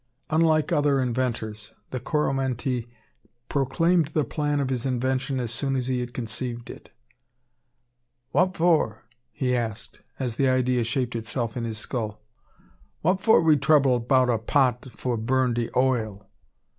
Unlike 0.31 0.71
other 0.71 0.99
inventors, 0.99 1.73
the 1.91 1.99
Coromantee 1.99 2.87
proclaimed 3.49 4.07
the 4.07 4.23
plan 4.23 4.59
of 4.59 4.69
his 4.71 4.83
invention 4.83 5.39
as 5.39 5.51
soon 5.53 5.75
as 5.75 5.85
he 5.85 5.99
had 5.99 6.11
conceived 6.11 6.71
it. 6.71 6.89
"Wha' 8.33 8.49
for?" 8.51 9.03
he 9.31 9.55
asked, 9.55 10.01
as 10.17 10.37
the 10.37 10.49
idea 10.49 10.83
shaped 10.83 11.15
itself 11.15 11.55
in 11.55 11.65
his 11.65 11.77
skull, 11.77 12.19
"wha' 13.03 13.13
for 13.13 13.41
we 13.41 13.57
trouble 13.57 13.99
'bout 13.99 14.27
a 14.31 14.39
pot 14.39 14.85
fo' 14.89 15.17
burn 15.17 15.53
de 15.53 15.69
oil?" 15.77 16.27